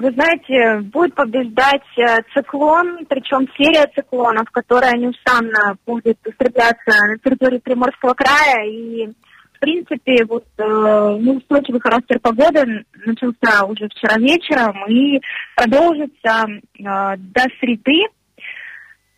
[0.00, 7.58] Вы знаете, будет побеждать э, циклон, причем серия циклонов, которая неустанно будет устремляться на территории
[7.58, 8.66] Приморского края.
[8.66, 15.20] И, в принципе, вот э, неустойчивый характер погоды начался уже вчера вечером и
[15.54, 18.06] продолжится э, до среды.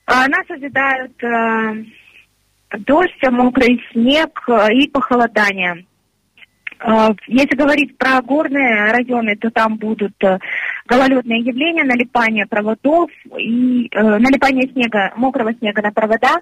[0.07, 1.85] А Нас ожидают э,
[2.79, 5.87] дождь, мокрый снег э, и похолодание.
[7.29, 10.15] Если говорить про горные районы, то там будут
[10.87, 16.41] гололедные явления, налипание проводов и э, налипание снега, мокрого снега на провода.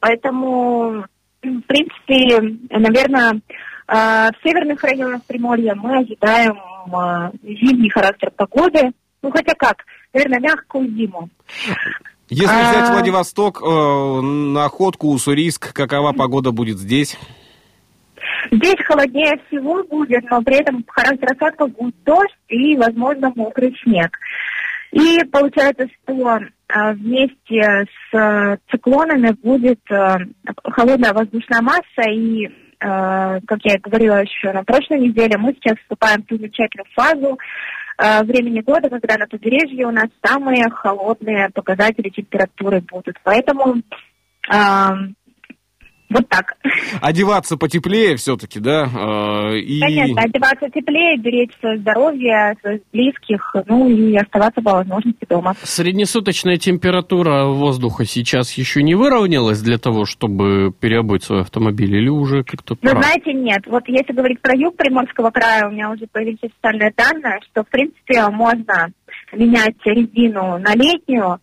[0.00, 1.04] Поэтому,
[1.42, 3.40] в принципе, наверное, э,
[3.88, 8.92] в северных районах Приморья мы ожидаем э, зимний характер погоды.
[9.22, 11.28] Ну, хотя как, наверное, мягкую зиму.
[12.28, 12.92] Если взять А.
[12.92, 17.16] Владивосток, э, находку, Уссурийск, какова погода будет здесь?
[18.50, 24.18] Здесь холоднее всего будет, но при этом характер осадков будет дождь и, возможно, мокрый снег.
[24.92, 30.16] И получается, что э, вместе с э, циклонами будет э,
[30.64, 36.20] холодная воздушная масса и, как я и говорила еще на прошлой неделе, мы сейчас вступаем
[36.20, 37.38] в ту замечательную фазу
[38.24, 43.20] времени года, когда на побережье у нас самые холодные показатели температуры будут.
[43.22, 43.82] Поэтому
[46.12, 46.56] вот так.
[47.00, 48.84] Одеваться потеплее все-таки, да?
[48.84, 49.80] э, и...
[49.80, 55.54] Конечно, одеваться теплее, беречь свое здоровье, своих близких, ну и оставаться по возможности дома.
[55.62, 62.44] Среднесуточная температура воздуха сейчас еще не выровнялась для того, чтобы переобуть свой автомобиль, или уже
[62.44, 63.02] как-то Вы пора?
[63.02, 63.62] знаете, нет.
[63.66, 67.68] Вот если говорить про юг Приморского края, у меня уже появились официальные данные, что, в
[67.68, 68.90] принципе, можно
[69.32, 71.38] менять резину на летнюю,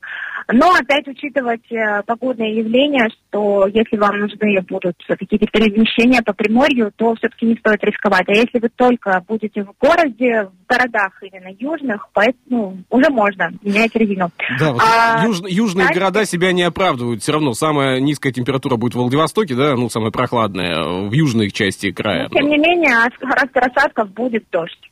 [0.52, 6.92] но опять учитывать э, погодные явления, что если вам нужны будут какие-то перемещения по Приморью,
[6.96, 8.28] то все-таки не стоит рисковать.
[8.28, 13.52] А если вы только будете в городе, в городах именно южных, поэтому ну, уже можно
[13.62, 14.32] менять резину.
[14.60, 17.22] Да, вот А, юж- южные кстати- города себя не оправдывают.
[17.22, 21.92] Все равно самая низкая температура будет в Владивостоке, да, ну, самая прохладная, в южной части
[21.92, 22.28] края.
[22.32, 24.90] Но, тем не менее, от характера осадков будет дождь.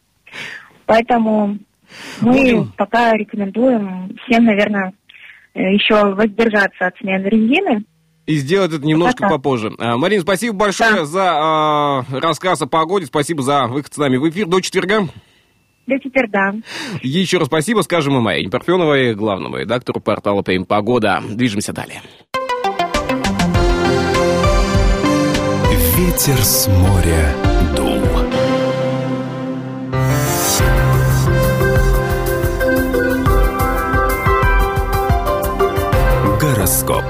[0.85, 1.57] Поэтому
[2.21, 4.93] мы Будем- пока рекомендуем всем, наверное,
[5.53, 7.83] э, еще воздержаться от смены резины.
[8.25, 9.35] И сделать это немножко Пока.
[9.35, 9.71] попозже.
[9.79, 11.05] А, Марин, спасибо большое Да.
[11.05, 14.47] за а, рассказ о погоде, спасибо за выход с нами в эфир.
[14.47, 15.07] До четверга.
[15.87, 16.55] До четверга.
[17.01, 21.23] Еще раз спасибо, скажем и Майе Парфеновой, главному редактору портала ПМ Погода.
[21.29, 22.01] Движемся далее.
[25.97, 27.33] Ветер с моря
[36.67, 37.03] Гороскоп.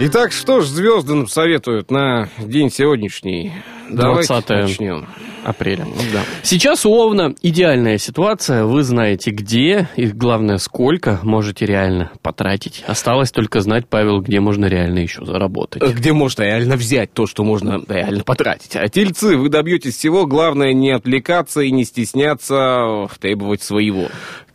[0.00, 3.52] Итак, что ж звезды нам советуют на день сегодняшний?
[3.88, 5.06] Давайте 20 начнем.
[5.44, 5.86] апреля.
[6.12, 6.22] Да.
[6.42, 8.64] Сейчас у Овна идеальная ситуация.
[8.64, 12.82] Вы знаете, где и, главное, сколько можете реально потратить.
[12.88, 15.80] Осталось только знать, Павел, где можно реально еще заработать.
[15.80, 18.74] Где можно реально взять то, что можно реально потратить.
[18.74, 24.08] А тельцы, вы добьетесь всего, главное не отвлекаться и не стесняться требовать своего.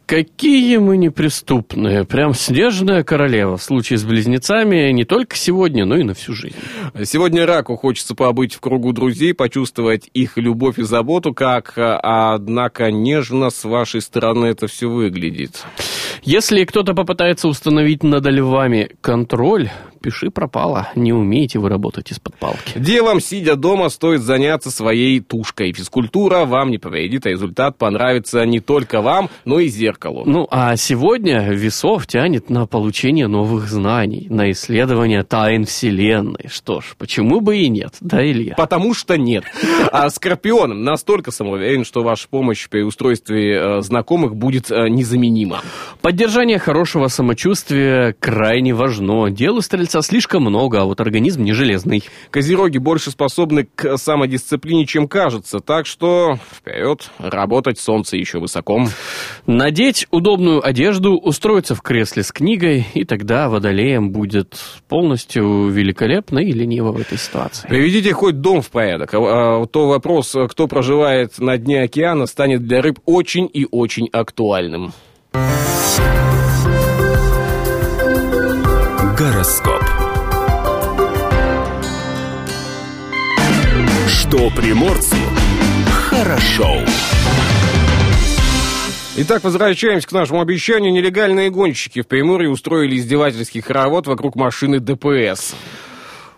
[0.05, 2.05] Какие мы неприступные.
[2.05, 3.57] Прям снежная королева.
[3.57, 6.55] В случае с близнецами не только сегодня, но и на всю жизнь.
[7.05, 12.91] Сегодня раку хочется побыть в кругу друзей, почувствовать их любовь и заботу, как, а, однако,
[12.91, 15.65] нежно с вашей стороны это все выглядит.
[16.21, 19.71] Если кто-то попытается установить над львами контроль,
[20.05, 20.89] пиши пропало.
[20.95, 22.73] Не умеете вы работать из-под палки.
[22.75, 25.73] Делом, сидя дома, стоит заняться своей тушкой.
[25.73, 30.21] Физкультура вам не повредит, а результат понравится не только вам, но и зеркалу.
[30.27, 36.49] Ну, а сегодня весов тянет на получение новых знаний, на исследование тайн Вселенной.
[36.49, 38.53] Что ж, почему бы и нет, да, Илья?
[38.55, 39.45] Потому что нет.
[39.91, 45.61] А Скорпион настолько самоуверен, что ваша помощь при устройстве э, знакомых будет э, незаменима.
[46.01, 49.31] Поддержание хорошего самочувствия крайне важно.
[49.31, 49.61] Дел у
[49.95, 52.03] стрельца слишком много, а вот организм не железный.
[52.31, 55.59] Козероги больше способны к самодисциплине, чем кажется.
[55.59, 58.87] Так что вперед, работать, солнце еще высоко.
[59.45, 66.51] Надеть удобную одежду, устроиться в кресле с книгой, и тогда водолеем будет полностью великолепно и
[66.51, 67.67] лениво в этой ситуации.
[67.67, 69.13] Приведите хоть дом в порядок.
[69.13, 69.17] А,
[69.61, 74.93] а, то вопрос, кто проживает на дне океана, станет для рыб очень и очень актуальным.
[79.17, 79.84] Гороскоп.
[84.27, 85.15] Что приморцу
[85.87, 86.79] хорошо.
[89.17, 90.91] Итак, возвращаемся к нашему обещанию.
[90.91, 95.53] Нелегальные гонщики в Приморье устроили издевательский хоровод вокруг машины ДПС.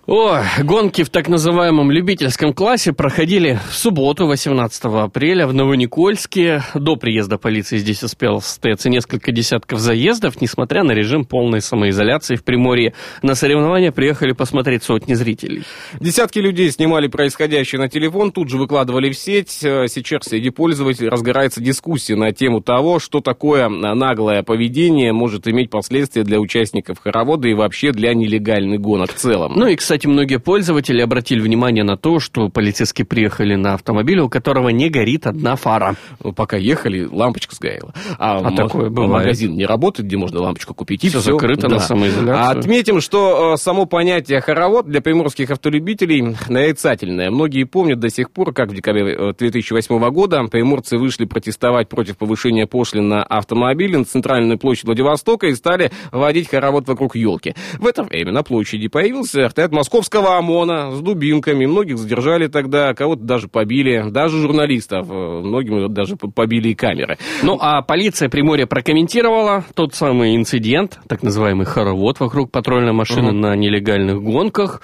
[0.09, 6.63] О, гонки в так называемом любительском классе проходили в субботу, 18 апреля, в Новоникольске.
[6.73, 12.45] До приезда полиции здесь успело состояться несколько десятков заездов, несмотря на режим полной самоизоляции в
[12.45, 12.93] Приморье.
[13.21, 15.63] На соревнования приехали посмотреть сотни зрителей.
[15.99, 19.49] Десятки людей снимали происходящее на телефон, тут же выкладывали в сеть.
[19.49, 26.23] Сейчас среди пользователей разгорается дискуссия на тему того, что такое наглое поведение может иметь последствия
[26.23, 29.51] для участников хоровода и вообще для нелегальных гонок в целом.
[29.53, 34.29] Ну и, кстати, многие пользователи обратили внимание на то, что полицейские приехали на автомобиле, у
[34.29, 35.95] которого не горит одна фара.
[36.23, 37.93] Ну, пока ехали, лампочка сгорела.
[38.19, 39.25] А, А ма- такое бывает.
[39.25, 41.03] магазин не работает, где можно лампочку купить.
[41.03, 41.31] и Всё всё.
[41.33, 42.35] закрыто на самоизоляцию.
[42.37, 47.31] А отметим, что э, само понятие хоровод для приморских автолюбителей нарицательное.
[47.31, 52.17] Многие помнят до сих пор, как в декабре э, 2008 года приморцы вышли протестовать против
[52.17, 57.55] повышения пошлин на автомобили на центральную площадь Владивостока и стали водить хоровод вокруг елки.
[57.79, 61.65] В это время на площади появился вертолет московского ОМОНа с дубинками.
[61.65, 65.07] Многих задержали тогда, кого-то даже побили, даже журналистов.
[65.09, 67.17] Э, Многим даже побили и камеры.
[67.41, 73.55] Ну, а полиция Приморья прокомментировала тот самый инцидент, так называемый хоровод вокруг патрульной машины на
[73.55, 74.81] нелегальных гонках.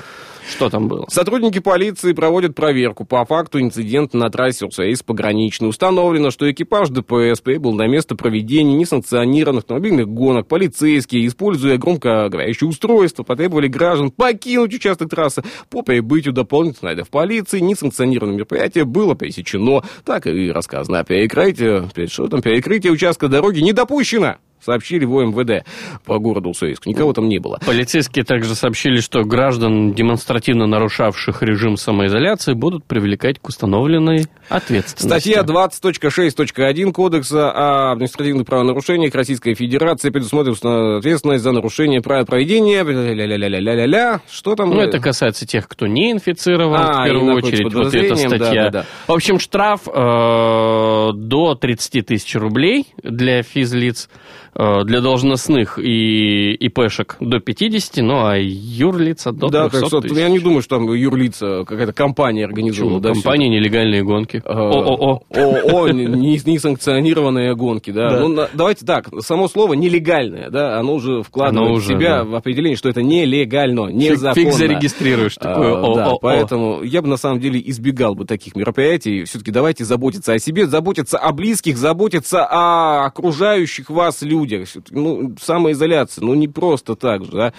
[0.50, 1.06] Что там было?
[1.10, 3.06] Сотрудники полиции проводят проверку.
[3.06, 5.70] По факту инцидента на трассе УСАИС пограничной.
[5.70, 10.48] Установлено, что экипаж ДПС прибыл на место проведения несанкционированных автомобильных гонок.
[10.48, 15.44] Полицейские, используя громкоговорящее устройство, потребовали граждан покинуть участок трассы.
[15.70, 19.84] По прибытию дополнительно в полиции несанкционированное мероприятие было пресечено.
[20.06, 22.08] Так и рассказано о перекрытии.
[22.08, 24.36] Что там, перекрытие участка дороги не допущено.
[24.64, 25.66] Сообщили в МВД
[26.06, 26.86] по городу Уссурийск.
[26.86, 27.60] Никого там не было.
[27.66, 35.06] Полицейские также сообщили, что граждан, демонстративно нарушавших режим самоизоляции, будут привлекать к установленной ответственности.
[35.08, 42.84] Статья 20.6.1 Кодекса о административных правонарушениях Российской Федерации предусмотрит ответственность за нарушение правил проведения.
[42.84, 44.22] Ля-ля-ля-ля-ля-ля.
[44.30, 44.70] Что там?
[44.70, 48.38] Ну, это касается тех, кто не инфицирован, А, в первую очередь, вот эта статья.
[48.40, 48.86] да-да-да.
[49.08, 54.10] В общем, штраф э, до 30 тысяч рублей для физлиц,
[54.56, 60.18] для должностных и ИПшек до 50, ну а юрлица до Да, 300 так тысяч.
[60.18, 63.00] я не думаю, что там юрлица, какая-то компания организовала.
[63.00, 63.02] Почему?
[63.02, 64.38] да, Компания нелегальные гонки.
[64.38, 64.50] это.
[64.50, 65.22] ООО.
[65.30, 68.20] ООО, не- несанкционированные гонки, да.
[68.20, 72.90] Ну, давайте так, само слово нелегальное, да, оно уже вкладывает в себя в определение, что
[72.90, 74.34] это нелегально, незаконно.
[74.36, 76.20] Фиг зарегистрируешь такое да, ООО.
[76.20, 79.24] поэтому я бы на самом деле избегал бы таких мероприятий.
[79.24, 84.43] Все-таки давайте заботиться о себе, заботиться о близких, заботиться о окружающих вас людях.
[84.66, 87.54] Всё-таки, Ну, самоизоляция, ну не просто так же, да.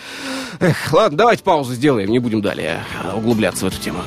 [0.61, 2.81] Эх, ладно, давайте паузу сделаем, не будем далее
[3.15, 4.01] углубляться в эту тему.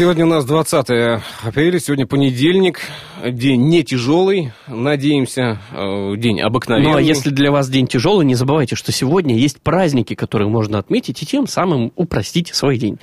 [0.00, 2.80] Сегодня у нас 20 апреля, сегодня понедельник,
[3.22, 6.92] день не тяжелый, надеемся, э, день обыкновенный.
[6.92, 10.78] Ну, а если для вас день тяжелый, не забывайте, что сегодня есть праздники, которые можно
[10.78, 12.98] отметить, и тем самым упростите свой день.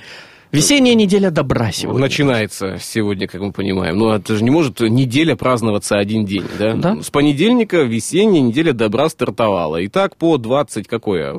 [0.50, 2.00] Весенняя неделя добра сегодня.
[2.00, 3.98] Начинается сегодня, как мы понимаем.
[3.98, 6.72] Ну, это же не может неделя праздноваться один день, да?
[6.74, 7.02] Да.
[7.02, 9.76] С понедельника весенняя неделя добра стартовала.
[9.76, 11.34] И так по 20, какое?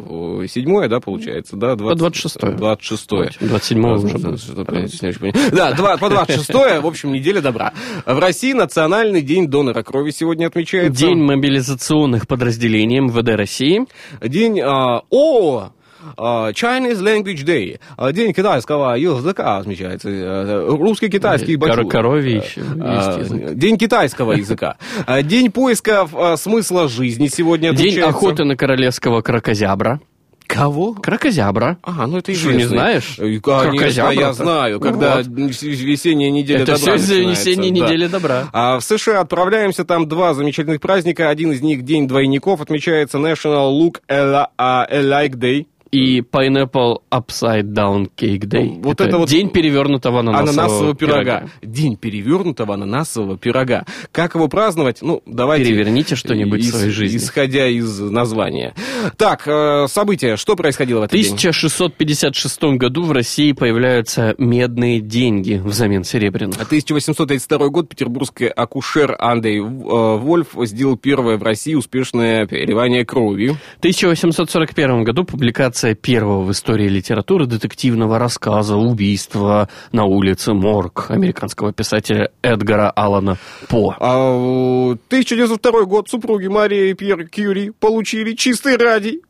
[0.48, 1.56] Седьмое, да, получается?
[1.56, 2.52] Да, 20, 26-е.
[2.56, 3.32] 26-е.
[3.48, 5.52] 27 уже.
[5.52, 7.74] Да, два- по 26 в общем, неделя добра.
[8.06, 11.00] В России национальный день донора крови сегодня отмечается.
[11.08, 13.86] День мобилизационных подразделений МВД России.
[14.22, 14.60] День...
[14.62, 15.70] а, о!
[16.18, 17.80] А, Chinese Language Day.
[17.98, 20.10] А, День китайского языка отмечается.
[20.10, 23.24] э, Русский, китайский, Кор- коровий еще А.
[23.54, 24.78] День китайского языка.
[25.24, 28.10] День поиска смысла жизни сегодня День отмечается.
[28.10, 30.00] охоты на королевского крокозябра.
[30.48, 30.94] Кого?
[30.96, 31.78] Крокозябра.
[31.84, 32.58] А, ну это Что, известно.
[32.58, 33.20] не знаешь?
[33.20, 35.28] Э, Конечно, я знаю, когда Вот.
[35.28, 37.86] весенняя неделя Это добра все весенней да.
[37.86, 38.48] недели добра.
[38.52, 41.30] А в США отправляемся, там два замечательных праздника.
[41.30, 45.68] Один из них День двойников, отмечается National Look Alike Day.
[45.92, 48.80] И Pineapple Upside Down Cake Day.
[48.82, 51.44] Вот это вот День перевернутого ананасового, Ананасового пирога.
[51.64, 53.86] День перевернутого ананасового пирога.
[54.12, 55.02] Как его праздновать?
[55.02, 55.66] Ну, давайте...
[55.66, 57.18] Переверните что-нибудь в ис- своей жизни.
[57.18, 58.76] Исходя из названия.
[59.18, 60.36] Так, э, события.
[60.38, 61.34] Что происходило в В этот день?
[61.34, 66.58] 1656 году в России появляются медные деньги взамен серебряных.
[66.62, 73.50] 1832 год петербургский акушер Андрей э, Вольф сделал первое в России успешное переливание крови.
[73.50, 81.74] В 1841 году публикация первого в истории литературы детективного рассказа «Убийство на улице Морг» американского
[81.74, 83.96] писателя Эдгара Аллана По.
[84.00, 89.22] А в 1902 год супруги Мария и Пьер Кьюри получили чистый радий.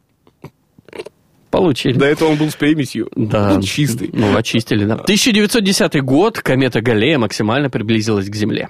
[1.52, 1.94] Получили.
[1.94, 3.10] До этого он был с примесью.
[3.16, 3.60] Да.
[3.62, 4.12] Чистый.
[4.14, 4.96] Ну, очистили, да.
[4.96, 6.40] 1910 год.
[6.40, 8.70] Комета Галлея максимально приблизилась к Земле.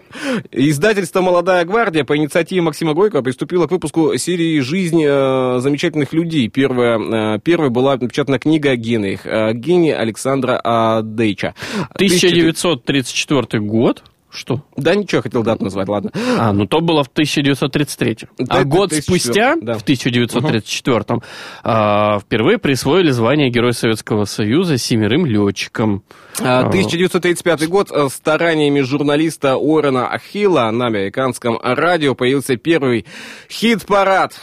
[0.52, 6.48] Издательство «Молодая гвардия» по инициативе Максима Горького приступило к выпуску серии «Жизнь э, замечательных людей».
[6.48, 9.26] Первая, э, первой была напечатана книга о гениях.
[9.26, 11.56] Э, гений Александра а, Дейча.
[11.96, 14.04] 1934 год.
[14.32, 14.64] Что?
[14.78, 16.12] Да, ничего, хотел дату назвать, ладно.
[16.38, 18.18] А, ну то было в 1933.
[18.38, 19.74] Да, а год 1934, спустя, да.
[19.78, 21.20] в 1934,
[21.64, 26.04] а, впервые присвоили звание Герой Советского Союза семерым летчикам.
[26.40, 27.92] А, 1935 год.
[27.92, 33.06] э, Стараниями журналиста Уоррена Ахилла на американском радио появился первый
[33.50, 34.34] хит-парад.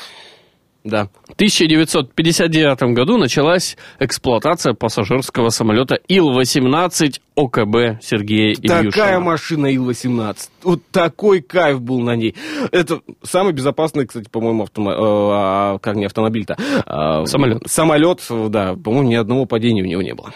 [0.87, 1.09] Да.
[1.28, 8.91] В 1959 году началась эксплуатация пассажирского самолета Ил-18 ОКБ Сергея Ильюшина.
[8.93, 10.37] Такая машина Ил-18.
[10.62, 12.37] Вот такой кайф был на ней.
[12.70, 14.93] Это самый безопасный, кстати, по-моему, автомо...
[14.93, 16.57] э, а, как не автомобиль-то?
[16.87, 17.62] А, Самолет.
[17.66, 18.76] Самолет, да.
[18.76, 20.32] По-моему, ни одного падения у него не было.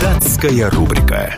[0.00, 1.36] Датская рубрика.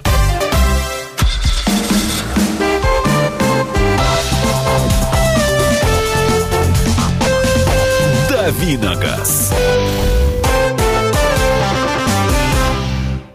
[8.46, 9.52] Давиногаз.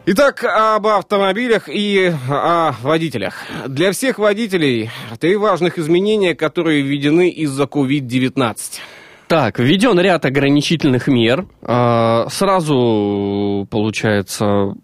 [0.05, 3.43] Итак, об автомобилях и о водителях.
[3.67, 4.89] Для всех водителей
[5.19, 8.55] три важных изменения, которые введены из-за COVID-19.
[9.27, 11.45] Так, введен ряд ограничительных мер.
[11.61, 14.75] А, Сразу, получается,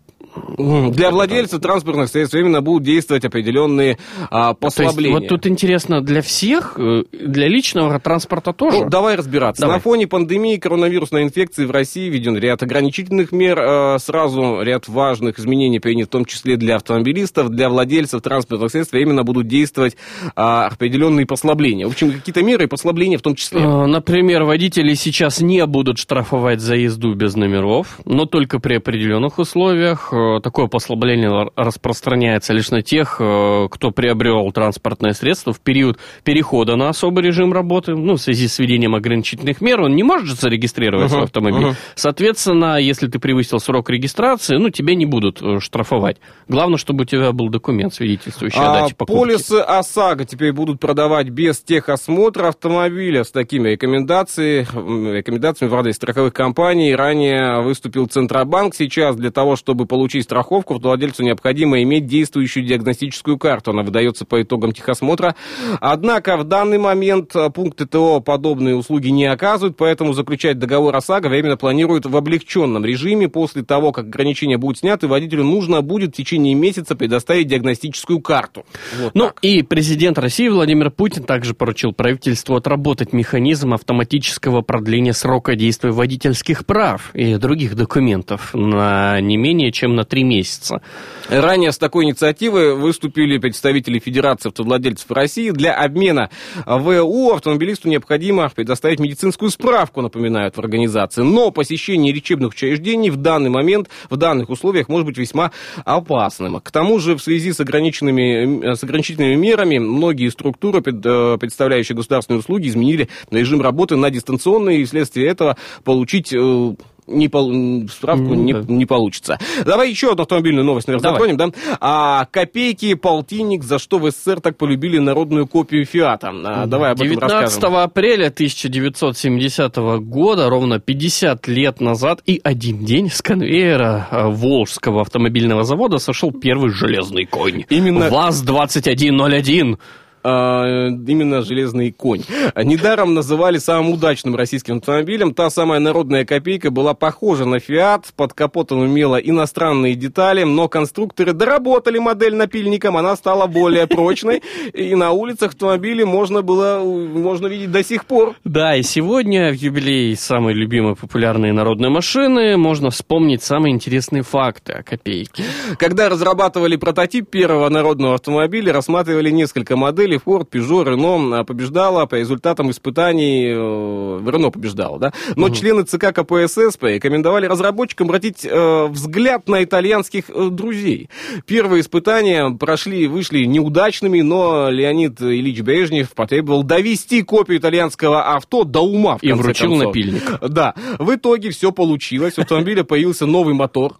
[0.57, 3.97] Для владельцев транспортных средств временно будут действовать определенные
[4.29, 5.19] а, То есть, послабления.
[5.19, 8.79] вот тут интересно, для всех, э, для личного транспорта тоже?
[8.79, 9.61] Ну, давай разбираться.
[9.61, 9.77] Давай.
[9.77, 15.39] На фоне пандемии коронавирусной инфекции в России введен ряд ограничительных мер, э, сразу ряд важных
[15.39, 19.97] изменений принят, в том числе для автомобилистов, для владельцев транспортных средств временно будут действовать
[20.35, 21.87] а, определенные послабления.
[21.87, 23.61] В общем, какие-то меры и послабления в том числе.
[23.61, 29.39] Э, Например, водители сейчас не будут штрафовать за езду без номеров, но только при определенных
[29.39, 30.09] условиях.
[30.35, 36.75] Э, Такое послабление распространяется лишь на тех, э, кто приобрел транспортное средство в период перехода
[36.75, 40.35] на особый режим работы, ну, в связи с введением ограничительных мер, он не может же
[40.35, 41.65] зарегистрировать свой Мгм, автомобиль.
[41.67, 41.75] мгм.
[41.95, 46.17] Соответственно, если ты превысил срок регистрации, ну, тебя не будут э, штрафовать.
[46.47, 49.19] Главное, чтобы у тебя был документ, свидетельствующий о А дате покупки.
[49.19, 56.33] полисы ОСАГО теперь будут продавать без техосмотра автомобиля с такими рекомендациями, рекомендациями в адрес страховых
[56.33, 56.95] компаний.
[56.95, 58.75] Ранее выступил Центробанк.
[58.75, 63.71] Сейчас для того, чтобы получить страховку, владельцу необходимо иметь действующую диагностическую карту.
[63.71, 65.35] Она выдается по итогам техосмотра.
[65.79, 71.29] Однако в данный момент э, пункты ТО подобные услуги не оказывают, поэтому заключать договор ОСАГО
[71.29, 73.29] временно планируют в облегченном режиме.
[73.29, 78.65] После того, как ограничения будут сняты, водителю нужно будет в течение месяца предоставить диагностическую карту.
[78.99, 79.39] Вот Ну так.
[79.41, 86.65] и президент России Владимир Путин также поручил правительству отработать механизм автоматического продления срока действия водительских
[86.65, 90.81] прав и других документов на не менее чем на три месяца.
[91.29, 95.51] Ранее с такой инициативой выступили представители Федерации автовладельцев России.
[95.51, 96.29] Для обмена
[96.65, 101.21] ВУ автомобилисту необходимо предоставить медицинскую справку, напоминают в организации.
[101.21, 105.51] Но посещение лечебных учреждений в данный момент, в данных условиях может быть весьма
[105.85, 106.59] опасным.
[106.61, 112.39] К тому же в связи с, ограниченными, с ограничительными мерами многие структуры, э, представляющие государственные
[112.39, 116.75] услуги, изменили режим работы на дистанционный и вследствие этого получить э,
[117.07, 118.63] не пол- справку Ну, не, да.
[118.67, 119.39] не получится.
[119.65, 121.29] Давай еще одну автомобильную новость, наверное, Давай.
[121.31, 121.77] затронем, да?
[121.79, 126.31] А, копейки, полтинник, за что в СССР так полюбили народную копию Фиата.
[126.33, 127.75] А, давай об этом 19 расскажем.
[127.77, 135.63] апреля 1970 года, ровно 50 лет назад и один день с конвейера э, Волжского автомобильного
[135.63, 137.63] завода сошел первый железный конь.
[137.69, 139.77] Именно- ВАЗ-2101.
[140.23, 142.23] А, именно железный конь.
[142.55, 145.33] Недаром называли самым удачным российским автомобилем.
[145.33, 151.33] Та самая народная копейка была похожа на Фиат, под капотом имела иностранные детали, но конструкторы
[151.33, 154.41] доработали модель напильником, она стала более прочной,
[154.73, 158.35] и на улицах автомобили можно было можно видеть до сих пор.
[158.43, 164.73] Да, и сегодня в юбилей самой любимой популярной народной машины можно вспомнить самые интересные факты
[164.73, 165.43] о копейке.
[165.77, 170.06] Когда разрабатывали прототип первого народного автомобиля, рассматривали несколько моделей.
[170.15, 173.47] Ford, Peugeot, Renault побеждала по результатам испытаний.
[173.49, 175.13] э, Renault побеждала, да?
[175.35, 181.09] Но члены ЦК КПСС порекомендовали разработчикам обратить э, взгляд на итальянских э, друзей.
[181.45, 188.79] Первые испытания прошли, вышли неудачными, но Леонид Ильич Брежнев потребовал довести копию итальянского авто до
[188.81, 189.17] ума.
[189.17, 189.87] В И конце вручил концов.
[189.87, 190.39] напильник.
[190.47, 190.73] Да.
[190.97, 192.37] В итоге все получилось.
[192.37, 193.97] У автомобиля появился новый мотор.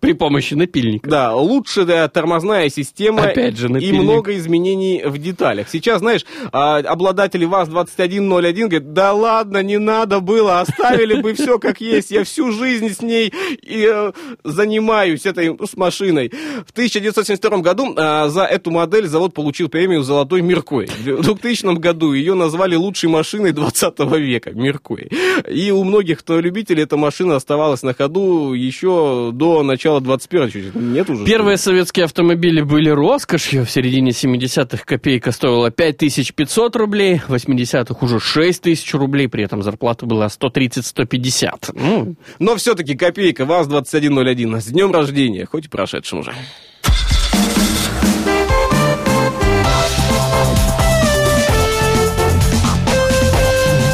[0.00, 1.08] При помощи напильника.
[1.08, 4.02] Да, лучшая тормозная система Опять же, и напильник.
[4.02, 5.68] много изменений в деталях.
[5.68, 11.80] Сейчас, знаешь, а, обладатели ВАЗ-2101 говорят, да ладно, не надо было, оставили бы все как
[11.80, 13.32] есть, я всю жизнь с ней
[13.62, 14.12] и, э,
[14.42, 16.32] занимаюсь этой ну, с машиной.
[16.66, 20.88] В 1972 году а, за эту модель завод получил премию «Золотой Меркурий».
[20.88, 25.10] В 2000 году ее назвали лучшей машиной 20 века, Меркурий.
[25.48, 30.74] И у многих, кто любителей, эта машина оставалась на ходу еще до начала 21 чуть
[30.74, 31.24] Нет уже?
[31.24, 33.64] Первые советские автомобили были роскошью.
[33.64, 40.06] В середине 70-х копейка стоила 5500 рублей, в 80-х уже 6000 рублей, при этом зарплата
[40.06, 41.70] была 130-150.
[41.74, 44.60] Ну, Но все-таки копейка ВАЗ-2101.
[44.60, 46.34] С днем рождения, хоть и прошедшим уже.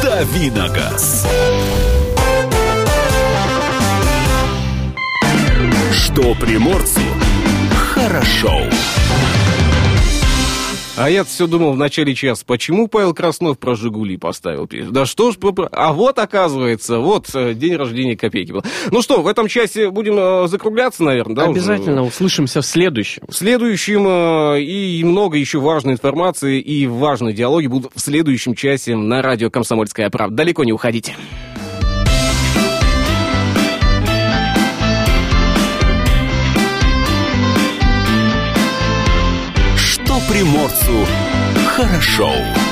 [0.01, 1.27] Давиногаз.
[6.13, 7.01] Что приморцу
[7.75, 8.51] хорошо.
[10.95, 14.69] А я все думал в начале часа, почему Павел Краснов про «Жигули» поставил?
[14.91, 18.63] Да что ж, про- а вот оказывается, вот э, день рождения копейки был.
[18.91, 21.43] Ну что, в этом часе будем э, закругляться, наверное, да?
[21.45, 21.51] уже?
[21.53, 23.23] обязательно услышимся в следующем.
[23.27, 28.95] В следующем э, и много еще важной информации и важные диалоги будут в следующем часе
[28.95, 30.35] на радио «Комсомольская правда».
[30.35, 31.15] Далеко не уходите.
[40.33, 41.05] Приморцу
[41.67, 42.62] хорошо.